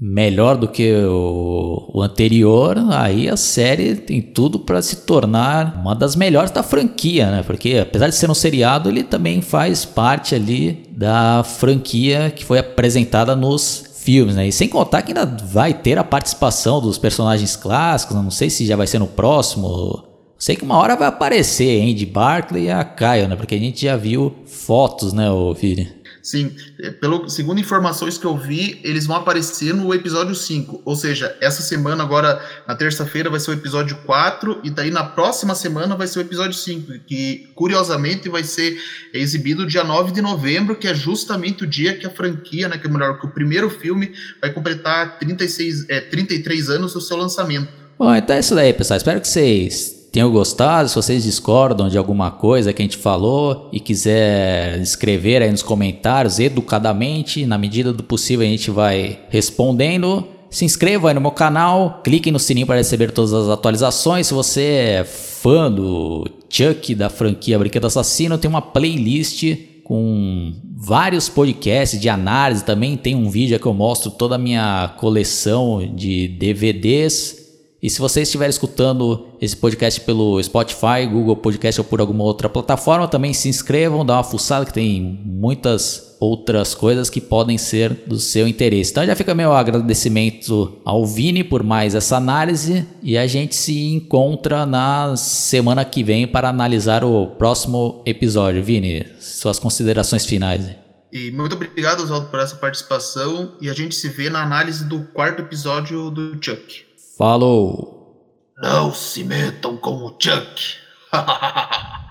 [0.05, 5.95] melhor do que o, o, anterior, aí a série tem tudo para se tornar uma
[5.95, 7.41] das melhores da franquia, né?
[7.41, 12.59] Porque apesar de ser um seriado, ele também faz parte ali da franquia que foi
[12.59, 14.45] apresentada nos filmes, né?
[14.45, 18.21] E sem contar que ainda vai ter a participação dos personagens clássicos, né?
[18.21, 20.03] não sei se já vai ser no próximo.
[20.37, 23.37] Sei que uma hora vai aparecer Andy Barkley e a Kyle, né?
[23.37, 26.02] Porque a gente já viu fotos, né, o Vini?
[26.23, 30.81] Sim, é, pelo, segundo informações que eu vi, eles vão aparecer no episódio 5.
[30.85, 35.03] Ou seja, essa semana, agora, na terça-feira, vai ser o episódio 4, e daí na
[35.03, 38.81] próxima semana vai ser o episódio 5, que curiosamente vai ser
[39.13, 42.87] exibido dia 9 de novembro, que é justamente o dia que a franquia, né, que
[42.87, 47.67] é melhor, que o primeiro filme vai completar 36, é, 33 anos do seu lançamento.
[47.99, 48.95] Bom, então é isso daí, pessoal.
[48.95, 53.67] Espero que vocês tenham gostado, se vocês discordam de alguma coisa que a gente falou
[53.73, 60.23] e quiser escrever aí nos comentários educadamente, na medida do possível a gente vai respondendo.
[60.51, 64.27] Se inscreva aí no meu canal, clique no sininho para receber todas as atualizações.
[64.27, 69.43] Se você é fã do Chuck da franquia Brinquedo Assassino, tem uma playlist
[69.83, 72.63] com vários podcasts de análise.
[72.63, 77.42] Também tem um vídeo que eu mostro toda a minha coleção de DVDs
[77.83, 82.47] e se você estiver escutando esse podcast pelo Spotify, Google Podcast ou por alguma outra
[82.47, 88.05] plataforma, também se inscrevam, dá uma fuçada que tem muitas outras coisas que podem ser
[88.07, 88.91] do seu interesse.
[88.91, 93.77] Então já fica meu agradecimento ao Vini por mais essa análise e a gente se
[93.77, 98.63] encontra na semana que vem para analisar o próximo episódio.
[98.63, 100.69] Vini, suas considerações finais.
[101.11, 105.03] E muito obrigado, Oswaldo, por essa participação e a gente se vê na análise do
[105.13, 106.92] quarto episódio do Chuck.
[107.25, 108.51] Falou!
[108.57, 110.75] Não se metam com o Chuck!